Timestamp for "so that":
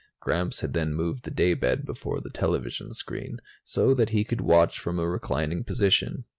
3.63-4.09